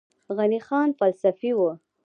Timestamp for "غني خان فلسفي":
0.35-1.51